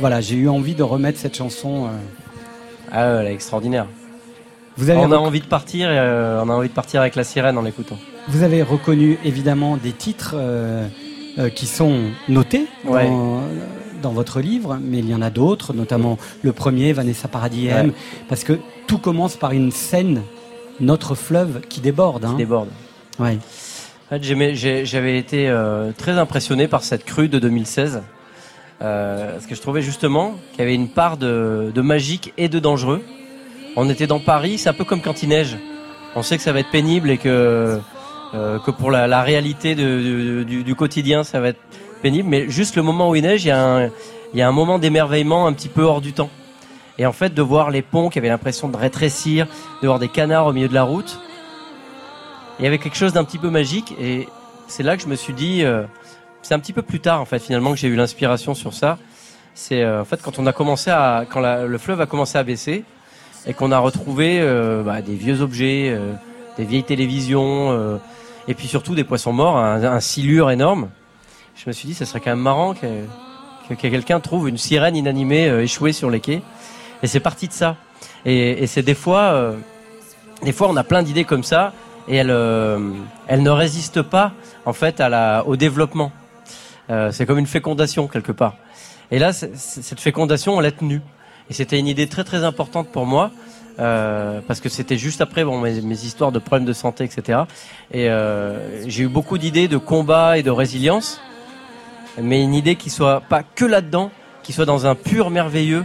voilà, 0.00 0.20
j'ai 0.20 0.36
eu 0.36 0.48
envie 0.48 0.74
de 0.74 0.82
remettre 0.82 1.18
cette 1.18 1.36
chanson. 1.36 1.86
Euh. 1.86 1.88
Ah, 2.90 3.20
elle 3.20 3.26
est 3.26 3.34
extraordinaire. 3.34 3.86
Vous 4.76 4.90
avez 4.90 4.98
on 4.98 5.12
a 5.12 5.16
envie 5.16 5.40
de 5.40 5.46
partir. 5.46 5.88
Euh, 5.90 6.42
on 6.44 6.48
a 6.48 6.52
envie 6.52 6.68
de 6.68 6.74
partir 6.74 7.00
avec 7.00 7.14
la 7.14 7.24
sirène 7.24 7.58
en 7.58 7.62
l'écoutant. 7.62 7.98
Vous 8.28 8.42
avez 8.42 8.62
reconnu 8.62 9.18
évidemment 9.24 9.76
des 9.76 9.92
titres 9.92 10.34
euh, 10.34 10.86
qui 11.54 11.66
sont 11.66 12.00
notés 12.28 12.66
dans 14.02 14.12
votre 14.12 14.40
livre, 14.40 14.78
mais 14.82 14.98
il 14.98 15.08
y 15.08 15.14
en 15.14 15.22
a 15.22 15.30
d'autres, 15.30 15.72
notamment 15.72 16.18
le 16.42 16.52
premier, 16.52 16.92
Vanessa 16.92 17.26
Paradis 17.28 17.68
Ouais. 17.68 17.90
parce 18.28 18.44
que 18.44 18.58
tout 18.86 18.98
commence 18.98 19.36
par 19.36 19.52
une 19.52 19.70
scène, 19.70 20.22
notre 20.80 21.14
fleuve 21.14 21.60
qui 21.68 21.80
déborde. 21.80 22.24
Hein. 22.24 22.34
déborde. 22.36 22.68
Ouais. 23.18 23.38
En 24.10 24.18
fait, 24.18 24.22
j'avais 24.84 25.18
été 25.18 25.48
euh, 25.48 25.92
très 25.96 26.12
impressionné 26.18 26.68
par 26.68 26.82
cette 26.82 27.04
crue 27.04 27.28
de 27.28 27.38
2016. 27.38 28.02
Euh, 28.82 29.32
parce 29.32 29.46
que 29.46 29.54
je 29.54 29.60
trouvais 29.60 29.80
justement 29.82 30.34
qu'il 30.50 30.58
y 30.60 30.62
avait 30.62 30.74
une 30.74 30.88
part 30.88 31.16
de, 31.16 31.72
de 31.74 31.80
magique 31.80 32.34
et 32.36 32.48
de 32.48 32.58
dangereux. 32.58 33.02
On 33.76 33.88
était 33.88 34.06
dans 34.06 34.20
Paris, 34.20 34.58
c'est 34.58 34.68
un 34.68 34.74
peu 34.74 34.84
comme 34.84 35.00
quand 35.00 35.22
il 35.22 35.30
neige. 35.30 35.56
On 36.16 36.22
sait 36.22 36.36
que 36.36 36.42
ça 36.42 36.52
va 36.52 36.60
être 36.60 36.70
pénible 36.70 37.10
et 37.10 37.16
que, 37.18 37.78
euh, 38.32 38.58
que 38.58 38.70
pour 38.70 38.90
la, 38.90 39.06
la 39.06 39.22
réalité 39.22 39.74
de- 39.74 40.42
du, 40.44 40.64
du 40.64 40.74
quotidien, 40.74 41.24
ça 41.24 41.40
va 41.40 41.48
être 41.48 41.60
pénible. 42.02 42.28
Mais 42.28 42.48
juste 42.48 42.76
le 42.76 42.82
moment 42.82 43.10
où 43.10 43.14
il 43.16 43.22
neige, 43.22 43.44
il 43.44 43.48
y 43.48 43.50
a 43.50 43.62
un, 43.62 43.84
il 44.32 44.38
y 44.38 44.42
a 44.42 44.48
un 44.48 44.52
moment 44.52 44.78
d'émerveillement 44.78 45.46
un 45.46 45.52
petit 45.52 45.68
peu 45.68 45.82
hors 45.82 46.00
du 46.00 46.12
temps. 46.12 46.30
Et 46.98 47.06
en 47.06 47.12
fait, 47.12 47.34
de 47.34 47.42
voir 47.42 47.70
les 47.70 47.82
ponts 47.82 48.08
qui 48.08 48.18
avaient 48.18 48.28
l'impression 48.28 48.68
de 48.68 48.76
rétrécir, 48.76 49.46
de 49.82 49.86
voir 49.86 49.98
des 49.98 50.08
canards 50.08 50.46
au 50.46 50.52
milieu 50.52 50.68
de 50.68 50.74
la 50.74 50.84
route, 50.84 51.18
il 52.60 52.64
y 52.64 52.68
avait 52.68 52.78
quelque 52.78 52.96
chose 52.96 53.12
d'un 53.12 53.24
petit 53.24 53.38
peu 53.38 53.50
magique 53.50 53.94
et 54.00 54.28
c'est 54.68 54.84
là 54.84 54.96
que 54.96 55.02
je 55.02 55.08
me 55.08 55.16
suis 55.16 55.32
dit 55.32 55.64
euh, 55.64 55.82
c'est 56.42 56.54
un 56.54 56.60
petit 56.60 56.72
peu 56.72 56.82
plus 56.82 57.00
tard 57.00 57.20
en 57.20 57.24
fait 57.24 57.40
finalement 57.40 57.72
que 57.72 57.76
j'ai 57.78 57.88
eu 57.88 57.96
l'inspiration 57.96 58.54
sur 58.54 58.72
ça 58.74 58.96
c'est 59.54 59.82
euh, 59.82 60.00
en 60.00 60.04
fait 60.04 60.22
quand 60.22 60.38
on 60.38 60.46
a 60.46 60.52
commencé 60.52 60.88
à 60.90 61.24
quand 61.28 61.40
la- 61.40 61.64
le 61.66 61.78
fleuve 61.78 62.00
a 62.00 62.06
commencé 62.06 62.38
à 62.38 62.44
baisser 62.44 62.84
et 63.46 63.54
qu'on 63.54 63.72
a 63.72 63.78
retrouvé 63.78 64.38
euh, 64.40 64.84
bah, 64.84 65.02
des 65.02 65.16
vieux 65.16 65.40
objets 65.42 65.88
euh, 65.90 66.12
des 66.58 66.64
vieilles 66.64 66.84
télévisions 66.84 67.70
euh, 67.72 67.96
et 68.48 68.54
puis 68.54 68.68
surtout 68.68 68.94
des 68.94 69.04
poissons 69.04 69.32
morts 69.32 69.56
un, 69.56 69.82
un 69.82 70.00
silure 70.00 70.50
énorme 70.50 70.88
je 71.56 71.64
me 71.68 71.72
suis 71.72 71.88
dit 71.88 71.94
ça 71.94 72.06
serait 72.06 72.20
quand 72.20 72.30
même 72.30 72.40
marrant 72.40 72.74
que, 72.74 73.04
que, 73.68 73.74
que 73.74 73.88
quelqu'un 73.88 74.20
trouve 74.20 74.48
une 74.48 74.58
sirène 74.58 74.96
inanimée 74.96 75.48
euh, 75.48 75.62
échouée 75.62 75.92
sur 75.92 76.10
les 76.10 76.20
quais 76.20 76.42
et 77.02 77.06
c'est 77.06 77.20
parti 77.20 77.48
de 77.48 77.52
ça 77.52 77.76
et, 78.24 78.62
et 78.62 78.66
c'est 78.66 78.82
des 78.82 78.94
fois 78.94 79.32
euh, 79.32 79.56
des 80.42 80.52
fois 80.52 80.68
on 80.68 80.76
a 80.76 80.84
plein 80.84 81.02
d'idées 81.02 81.24
comme 81.24 81.44
ça 81.44 81.72
et 82.08 82.16
elles, 82.16 82.30
euh, 82.30 82.78
elles 83.26 83.42
ne 83.42 83.50
résistent 83.50 84.02
pas 84.02 84.32
en 84.64 84.72
fait 84.72 85.00
à 85.00 85.08
la, 85.08 85.44
au 85.46 85.56
développement. 85.56 86.12
Euh, 86.90 87.10
c'est 87.12 87.26
comme 87.26 87.38
une 87.38 87.46
fécondation 87.46 88.08
quelque 88.08 88.32
part. 88.32 88.56
Et 89.10 89.18
là, 89.18 89.32
cette 89.32 90.00
fécondation, 90.00 90.56
on 90.56 90.60
l'a 90.60 90.72
tenue. 90.72 91.00
Et 91.50 91.54
c'était 91.54 91.78
une 91.78 91.86
idée 91.86 92.08
très 92.08 92.24
très 92.24 92.42
importante 92.44 92.88
pour 92.88 93.06
moi 93.06 93.30
euh, 93.78 94.40
parce 94.46 94.60
que 94.60 94.68
c'était 94.68 94.98
juste 94.98 95.20
après 95.20 95.44
bon, 95.44 95.60
mes, 95.60 95.80
mes 95.80 96.04
histoires 96.04 96.32
de 96.32 96.38
problèmes 96.38 96.66
de 96.66 96.72
santé, 96.72 97.04
etc. 97.04 97.40
Et 97.92 98.08
euh, 98.08 98.86
j'ai 98.88 99.04
eu 99.04 99.08
beaucoup 99.08 99.38
d'idées 99.38 99.68
de 99.68 99.78
combat 99.78 100.38
et 100.38 100.42
de 100.42 100.50
résilience, 100.50 101.20
mais 102.20 102.42
une 102.42 102.54
idée 102.54 102.76
qui 102.76 102.90
soit 102.90 103.20
pas 103.20 103.42
que 103.42 103.64
là-dedans, 103.64 104.10
qui 104.42 104.52
soit 104.52 104.66
dans 104.66 104.86
un 104.86 104.94
pur 104.94 105.30
merveilleux, 105.30 105.84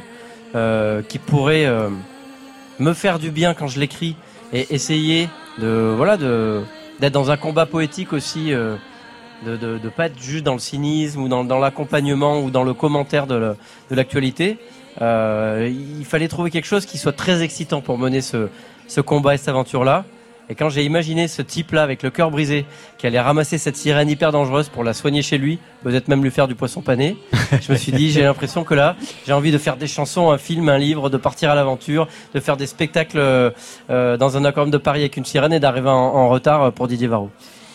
euh, 0.56 1.04
qui 1.04 1.20
pourrait 1.20 1.66
euh, 1.66 1.90
me 2.80 2.94
faire 2.94 3.20
du 3.20 3.30
bien 3.30 3.54
quand 3.54 3.68
je 3.68 3.80
l'écris 3.80 4.16
et 4.52 4.74
essayer 4.74 5.30
de 5.60 5.94
voilà 5.96 6.18
de 6.18 6.62
d'être 7.00 7.14
dans 7.14 7.30
un 7.30 7.38
combat 7.38 7.68
poétique 7.68 8.14
aussi 8.14 8.52
euh, 8.52 8.76
de, 9.46 9.58
de 9.58 9.78
de 9.78 9.90
pas 9.90 10.08
être 10.08 10.20
juste 10.20 10.44
dans 10.44 10.54
le 10.54 10.60
cynisme 10.60 11.22
ou 11.22 11.28
dans, 11.28 11.44
dans 11.44 11.60
l'accompagnement 11.60 12.42
ou 12.42 12.50
dans 12.50 12.64
le 12.64 12.74
commentaire 12.74 13.28
de 13.28 13.56
l'actualité 13.92 14.58
euh, 15.02 15.72
il 16.00 16.06
fallait 16.06 16.28
trouver 16.28 16.52
quelque 16.52 16.68
chose 16.68 16.86
qui 16.86 16.98
soit 16.98 17.14
très 17.14 17.42
excitant 17.42 17.82
pour 17.82 17.98
mener 17.98 18.22
ce 18.22 18.50
ce 18.88 19.02
combat 19.02 19.36
et 19.36 19.38
cette 19.38 19.50
aventure 19.50 19.84
là 19.84 20.06
et 20.52 20.56
quand 20.56 20.70
j'ai 20.70 20.84
imaginé 20.84 21.28
ce 21.28 21.44
type 21.44 21.72
là 21.74 21.84
avec 21.84 22.02
le 22.02 22.10
cœur 22.10 22.32
brisé 22.32 22.66
qui 22.98 23.06
allait 23.06 23.20
ramasser 23.20 23.60
cette 23.60 23.78
sirène 23.78 24.10
hyper 24.10 24.32
dangereuse 24.32 24.68
pour 24.70 24.84
la 24.84 24.94
soigner 24.94 25.22
chez 25.22 25.38
lui 25.38 25.60
peut-être 25.84 26.08
même 26.08 26.24
lui 26.24 26.32
faire 26.32 26.48
du 26.48 26.56
poisson 26.56 26.82
pané 26.82 27.18
je 27.62 27.72
me 27.72 27.78
suis 27.78 27.92
dit 27.92 28.12
j'ai 28.12 28.24
l'impression 28.24 28.64
que 28.64 28.74
là 28.74 28.96
j'ai 29.28 29.34
envie 29.34 29.52
de 29.52 29.60
faire 29.60 29.78
des 29.78 29.88
chansons 29.88 30.32
un 30.32 30.40
film 30.40 30.70
un 30.70 30.80
livre 30.80 31.10
de 31.10 31.18
partir 31.18 31.52
à 31.52 31.56
l'aventure 31.56 32.08
de 32.34 32.40
faire 32.40 32.58
des 32.58 32.68
spectacles 32.68 33.20
euh, 33.20 33.52
euh, 33.92 34.18
dans 34.18 34.38
un 34.38 34.46
aquarium 34.46 34.72
de 34.72 34.78
Paris 34.78 35.02
avec 35.02 35.18
une 35.18 35.26
sirène 35.26 35.54
et 35.54 35.60
d'arriver 35.60 35.90
en, 35.90 35.94
en 35.94 36.30
retard 36.30 36.72
pour 36.74 36.88
Didier 36.88 37.08
Varro. 37.08 37.30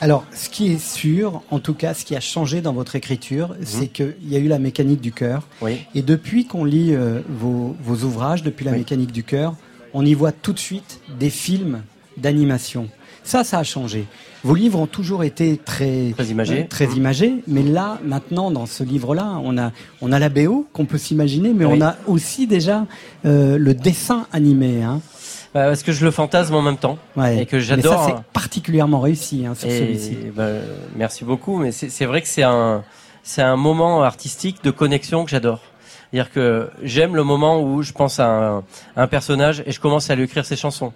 Alors, 0.05 0.27
ce 0.35 0.51
qui 0.51 0.71
est 0.71 0.79
sûr, 0.79 1.41
en 1.51 1.59
tout 1.61 1.73
cas, 1.73 1.95
ce 1.95 2.05
qui 2.05 2.15
a 2.15 2.21
changé 2.21 2.61
dans 2.61 2.75
votre 2.75 2.95
écriture, 2.95 3.57
c'est 3.63 3.87
qu'il 3.87 4.15
y 4.29 4.37
a 4.37 4.39
eu 4.39 4.49
la 4.49 4.59
mécanique 4.59 5.01
du 5.01 5.13
cœur. 5.13 5.39
Mhm. 5.63 5.67
Oui. 5.67 5.79
Et 5.95 6.03
depuis 6.03 6.45
qu'on 6.45 6.67
lit 6.67 6.93
euh, 6.95 7.21
vos, 7.31 7.75
vos 7.83 8.05
ouvrages, 8.05 8.43
depuis 8.43 8.67
la 8.67 8.73
Oui. 8.73 8.79
mécanique 8.81 9.13
du 9.13 9.25
cœur, 9.25 9.55
on 9.95 10.05
y 10.05 10.13
voit 10.13 10.31
tout 10.33 10.53
de 10.53 10.59
suite 10.59 11.01
des 11.19 11.31
films 11.31 11.81
d'animation. 12.19 12.89
Ça, 13.23 13.45
ça 13.45 13.61
a 13.61 13.65
changé. 13.65 14.05
Vos 14.43 14.55
livres 14.55 14.79
ont 14.79 14.87
toujours 14.87 15.25
été 15.25 15.57
très, 15.57 16.11
Très 16.15 16.27
imagés. 16.27 16.61
euh, 16.65 16.69
très 16.69 16.87
Mhm. 16.87 16.97
imagés, 16.99 17.35
mais 17.49 17.63
là, 17.63 17.99
maintenant, 18.05 18.51
dans 18.51 18.67
ce 18.67 18.85
livre-là, 18.85 19.41
on 19.43 19.57
a, 19.57 19.73
on 20.03 20.13
a 20.13 20.19
la 20.19 20.29
BO 20.29 20.67
qu'on 20.75 20.85
peut 20.85 20.99
s'imaginer, 20.99 21.55
mais 21.55 21.65
Oui. 21.65 21.79
on 21.79 21.81
a 21.81 21.97
aussi 22.07 22.47
déjà 22.47 22.87
euh, 23.25 23.57
le 23.57 23.73
dessin 23.73 24.27
animé. 24.35 24.83
Hein. 24.83 25.01
Bah, 25.55 25.67
parce 25.67 25.83
que 25.85 25.93
je 25.93 26.05
le 26.05 26.11
fantasme 26.11 26.55
en 26.55 26.63
même 26.63 26.77
temps 26.77 26.99
Ouais. 27.17 27.39
et 27.43 27.47
que 27.47 27.61
j'adore. 27.61 28.05
ça, 28.05 28.07
c'est 28.09 28.23
particulièrement 28.33 29.01
réussi 29.01 29.47
hein, 29.47 29.55
sur 29.55 29.71
celui-ci. 29.71 30.17
bah, 30.35 30.49
merci 30.97 31.25
beaucoup, 31.25 31.59
mais 31.59 31.71
c'est 31.73 31.89
c'est 31.91 32.07
vrai 32.07 32.21
que 32.23 32.29
c'est 32.29 32.43
un, 32.43 32.83
c'est 33.23 33.43
un 33.43 33.57
moment 33.57 34.03
artistique 34.03 34.63
de 34.65 34.71
connexion 34.73 35.25
que 35.25 35.31
j'adore. 35.31 35.61
C'est-à-dire 36.11 36.33
que 36.33 36.71
j'aime 36.83 37.17
le 37.17 37.25
moment 37.25 37.61
où 37.63 37.83
je 37.83 37.93
pense 37.93 38.21
à 38.21 38.27
un, 38.29 38.59
à 38.97 39.03
un 39.03 39.07
personnage 39.07 39.63
et 39.67 39.73
je 39.73 39.81
commence 39.81 40.11
à 40.11 40.15
lui 40.17 40.25
écrire 40.25 40.45
ses 40.45 40.57
chansons. 40.57 40.93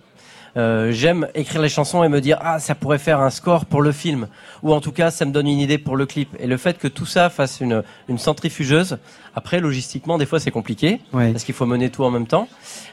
Euh, 0.56 0.90
j'aime 0.92 1.28
écrire 1.34 1.60
les 1.60 1.68
chansons 1.68 2.02
et 2.04 2.08
me 2.08 2.20
dire 2.20 2.38
ah 2.40 2.58
ça 2.58 2.74
pourrait 2.74 2.98
faire 2.98 3.20
un 3.20 3.30
score 3.30 3.66
pour 3.66 3.82
le 3.82 3.92
film. 3.92 4.28
Ou 4.62 4.72
en 4.72 4.80
tout 4.80 4.92
cas 4.92 5.10
ça 5.10 5.24
me 5.24 5.30
donne 5.32 5.46
une 5.46 5.58
idée 5.60 5.78
pour 5.78 5.96
le 5.96 6.06
clip. 6.06 6.34
Et 6.40 6.46
le 6.46 6.56
fait 6.56 6.78
que 6.78 6.88
tout 6.88 7.06
ça 7.06 7.30
fasse 7.30 7.60
une, 7.60 7.82
une 8.08 8.18
centrifugeuse 8.18 8.98
après 9.34 9.60
logistiquement 9.60 10.18
des 10.18 10.26
fois 10.26 10.40
c'est 10.40 10.50
compliqué 10.50 11.00
Ouais. 11.12 11.32
parce 11.32 11.44
qu'il 11.44 11.54
faut 11.54 11.66
mener 11.66 11.90
tout 11.90 12.04
en 12.04 12.10
même 12.10 12.26
temps. 12.26 12.48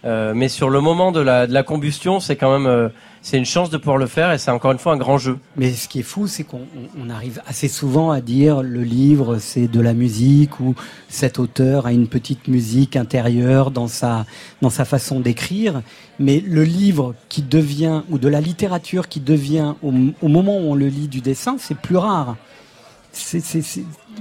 Euh, 0.06 0.34
mais 0.36 0.48
sur 0.50 0.70
le 0.70 0.82
moment 0.82 1.12
de 1.12 1.22
la, 1.22 1.48
de 1.48 1.54
la 1.54 1.64
combustion 1.64 2.20
c'est 2.20 2.36
quand 2.36 2.52
même 2.52 2.68
euh, 2.68 2.90
c'est 3.28 3.40
une 3.40 3.46
chance 3.46 3.72
de 3.72 3.78
pouvoir 3.78 3.98
le 3.98 4.06
faire 4.06 4.32
et 4.32 4.38
c'est 4.38 4.52
encore 4.52 4.72
une 4.72 4.78
fois 4.78 4.94
un 4.94 4.98
grand 4.98 5.18
jeu 5.18 5.40
Mais 5.58 5.72
ce 5.74 5.88
qui 5.88 6.00
est 6.02 6.04
fou, 6.04 6.28
c'est 6.28 6.44
qu'on 6.44 6.60
on- 6.60 7.06
on 7.06 7.10
arrive 7.10 7.42
assez 7.48 7.68
souvent 7.68 8.12
à 8.12 8.22
dire 8.22 8.62
le 8.62 8.84
livre, 8.84 9.40
c'est 9.40 9.68
de 9.68 9.80
la 9.82 9.94
musique 9.96 10.60
ou 10.60 10.76
cet 11.10 11.40
auteur 11.40 11.88
a 11.88 11.92
une 11.92 12.08
petite 12.08 12.48
musique 12.48 12.96
intérieure 12.96 13.72
dans 13.72 13.88
sa, 13.88 14.26
dans 14.62 14.70
sa 14.70 14.86
façon 14.86 15.20
d'écrire. 15.20 15.82
Mais 16.20 16.40
le 16.40 16.64
livre 16.64 17.16
qui 17.28 17.42
devient, 17.42 18.04
ou 18.12 18.20
de 18.20 18.28
la 18.28 18.42
littérature 18.42 19.08
qui 19.10 19.20
devient, 19.22 19.74
au, 19.82 19.92
au 20.22 20.28
moment 20.28 20.58
où 20.58 20.72
on 20.72 20.76
le 20.76 20.88
lit 20.88 21.08
du 21.08 21.22
dessin, 21.22 21.56
c'est 21.60 21.78
plus 21.78 21.98
rare. 21.98 22.36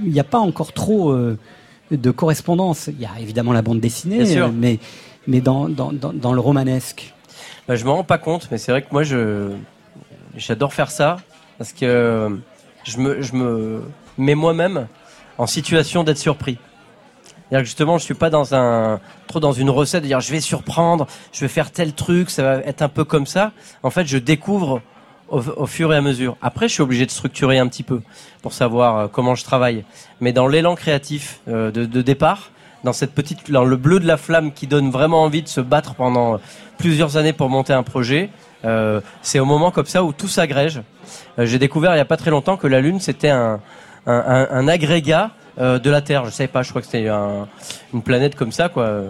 Il 0.03 0.11
n'y 0.11 0.19
a 0.19 0.23
pas 0.23 0.39
encore 0.39 0.73
trop 0.73 1.11
euh, 1.11 1.37
de 1.91 2.11
correspondance. 2.11 2.87
Il 2.87 2.99
y 2.99 3.05
a 3.05 3.11
évidemment 3.21 3.53
la 3.53 3.61
bande 3.61 3.79
dessinée, 3.79 4.17
euh, 4.47 4.49
mais, 4.53 4.79
mais 5.27 5.41
dans, 5.41 5.69
dans, 5.69 5.91
dans, 5.93 6.13
dans 6.13 6.33
le 6.33 6.39
romanesque. 6.39 7.13
Bah, 7.67 7.75
je 7.75 7.85
me 7.85 7.91
rends 7.91 8.03
pas 8.03 8.17
compte, 8.17 8.47
mais 8.51 8.57
c'est 8.57 8.71
vrai 8.71 8.81
que 8.81 8.87
moi, 8.91 9.03
j'adore 10.35 10.73
faire 10.73 10.91
ça 10.91 11.17
parce 11.57 11.73
que 11.73 12.39
je 12.83 12.97
me, 12.97 13.21
je 13.21 13.33
me 13.33 13.83
mets 14.17 14.35
moi-même 14.35 14.87
en 15.37 15.47
situation 15.47 16.03
d'être 16.03 16.17
surpris. 16.17 16.57
C'est-à-dire 17.49 17.63
que 17.63 17.65
justement, 17.65 17.97
je 17.97 18.03
suis 18.03 18.15
pas 18.15 18.29
dans 18.29 18.55
un 18.55 18.99
trop 19.27 19.39
dans 19.39 19.51
une 19.51 19.69
recette 19.69 20.01
de 20.03 20.07
dire 20.07 20.19
je 20.19 20.31
vais 20.31 20.41
surprendre, 20.41 21.05
je 21.31 21.41
vais 21.41 21.47
faire 21.47 21.71
tel 21.71 21.93
truc, 21.93 22.29
ça 22.29 22.43
va 22.43 22.55
être 22.57 22.81
un 22.81 22.89
peu 22.89 23.03
comme 23.03 23.27
ça. 23.27 23.51
En 23.83 23.91
fait, 23.91 24.05
je 24.05 24.17
découvre 24.17 24.81
au, 25.27 25.65
fur 25.65 25.93
et 25.93 25.97
à 25.97 26.01
mesure. 26.01 26.37
Après, 26.41 26.67
je 26.67 26.73
suis 26.73 26.83
obligé 26.83 27.05
de 27.05 27.11
structurer 27.11 27.59
un 27.59 27.67
petit 27.67 27.83
peu 27.83 28.01
pour 28.41 28.53
savoir 28.53 28.97
euh, 28.97 29.07
comment 29.07 29.35
je 29.35 29.43
travaille. 29.43 29.83
Mais 30.21 30.33
dans 30.33 30.47
l'élan 30.47 30.75
créatif 30.75 31.41
euh, 31.47 31.71
de 31.71 32.01
départ, 32.01 32.51
dans 32.85 32.93
cette 32.93 33.13
petite, 33.13 33.51
dans 33.51 33.65
le 33.65 33.75
bleu 33.75 33.99
de 33.99 34.05
la 34.07 34.15
flamme 34.15 34.53
qui 34.53 34.67
donne 34.67 34.91
vraiment 34.91 35.23
envie 35.23 35.41
de 35.41 35.47
se 35.47 35.59
battre 35.59 35.95
pendant 35.95 36.39
plusieurs 36.77 37.17
années 37.17 37.33
pour 37.33 37.49
monter 37.49 37.73
un 37.73 37.83
projet, 37.83 38.29
euh, 38.63 39.01
c'est 39.23 39.39
au 39.39 39.45
moment 39.45 39.71
comme 39.71 39.87
ça 39.87 40.03
où 40.03 40.13
tout 40.13 40.27
s'agrège. 40.27 40.81
Euh, 41.39 41.45
J'ai 41.45 41.57
découvert 41.59 41.95
il 41.95 41.97
y 41.97 42.01
a 42.01 42.05
pas 42.05 42.15
très 42.15 42.31
longtemps 42.31 42.57
que 42.57 42.67
la 42.67 42.79
Lune 42.81 42.99
c'était 42.99 43.29
un, 43.29 43.59
un, 44.05 44.67
agrégat 44.67 45.31
euh, 45.59 45.79
de 45.79 45.89
la 45.89 46.01
Terre. 46.01 46.25
Je 46.25 46.29
savais 46.29 46.47
pas, 46.47 46.61
je 46.61 46.69
crois 46.69 46.81
que 46.81 46.87
c'était 46.87 47.07
un- 47.09 47.47
une 47.93 48.03
planète 48.03 48.35
comme 48.35 48.51
ça, 48.51 48.69
quoi. 48.69 49.01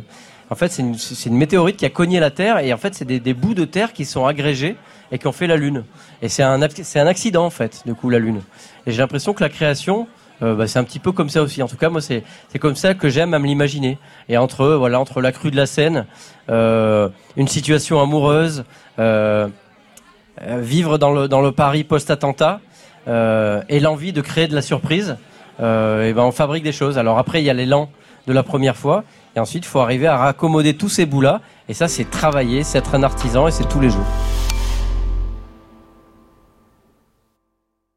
En 0.50 0.55
fait, 0.55 0.70
c'est 0.72 0.84
une, 1.29 1.36
météorite 1.36 1.75
qui 1.75 1.86
a 1.86 1.89
cogné 1.89 2.20
la 2.20 2.32
Terre 2.32 2.60
et 2.60 2.72
en 2.72 2.77
fait, 2.77 2.94
c'est 2.96 3.05
des, 3.05 3.34
bouts 3.34 3.55
de 3.55 3.65
terre 3.65 3.94
qui 3.94 4.05
sont 4.05 4.25
agrégés 4.27 4.77
et 5.12 5.17
qui 5.17 5.25
ont 5.27 5.32
fait 5.32 5.48
la 5.48 5.58
Lune. 5.58 5.84
Et 6.22 6.29
c'est 6.29 6.44
un, 6.44 6.62
un 6.62 7.08
accident 7.08 7.46
en 7.46 7.50
fait, 7.50 7.82
du 7.86 7.96
coup, 7.96 8.10
la 8.12 8.20
Lune. 8.20 8.41
Et 8.86 8.91
j'ai 8.91 9.00
l'impression 9.00 9.34
que 9.34 9.44
la 9.44 9.50
création, 9.50 10.08
euh, 10.42 10.56
bah, 10.56 10.68
c'est 10.68 10.80
un 10.80 10.84
petit 10.84 11.00
peu 11.00 11.12
comme 11.12 11.30
ça 11.30 11.42
aussi. 11.42 11.62
En 11.63 11.68
tout 11.68 11.77
cas, 11.77 11.89
moi, 11.89 12.01
c'est 12.01 12.24
c'est 12.50 12.60
comme 12.60 12.75
ça 12.75 12.94
que 12.94 13.10
j'aime 13.10 13.34
à 13.34 13.39
me 13.39 13.48
l'imaginer. 13.48 13.98
Et 14.30 14.38
entre 14.38 14.68
voilà, 14.74 15.00
entre 15.00 15.22
la 15.22 15.32
crue 15.32 15.51
de 15.51 15.56
la 15.56 15.65
Seine, 15.65 16.06
euh, 16.50 17.10
une 17.38 17.48
situation 17.48 18.01
amoureuse, 18.01 18.65
euh, 19.00 19.48
euh, 20.42 20.60
vivre 20.62 20.98
dans 20.98 21.12
le 21.12 21.27
dans 21.27 21.42
le 21.42 21.51
Paris 21.51 21.84
post-attentat 21.84 22.60
euh, 23.08 23.62
et 23.70 23.80
l'envie 23.80 24.13
de 24.13 24.22
créer 24.22 24.48
de 24.48 24.56
la 24.56 24.62
surprise, 24.62 25.18
et 25.60 26.13
ben 26.13 26.24
on 26.24 26.32
fabrique 26.32 26.63
des 26.63 26.74
choses. 26.74 26.98
Alors 26.98 27.18
après, 27.18 27.42
il 27.42 27.46
y 27.46 27.50
a 27.50 27.54
l'élan 27.54 27.89
de 28.27 28.34
la 28.34 28.44
première 28.44 28.75
fois, 28.75 29.04
et 29.36 29.39
ensuite, 29.39 29.65
il 29.65 29.68
faut 29.68 29.80
arriver 29.80 30.08
à 30.08 30.18
raccommoder 30.18 30.74
tous 30.75 30.89
ces 30.89 31.06
bouts-là. 31.06 31.42
Et 31.70 31.74
ça, 31.74 31.88
c'est 31.88 32.10
travailler, 32.10 32.63
c'est 32.63 32.77
être 32.80 32.96
un 32.96 33.04
artisan, 33.04 33.48
et 33.48 33.51
c'est 33.51 33.68
tous 33.70 33.80
les 33.80 33.89
jours. 33.89 34.06